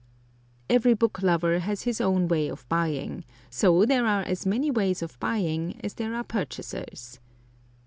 [0.67, 5.03] Every book lover has his own way of buying; so there are as many ways
[5.03, 7.19] of buying as there are purchasers.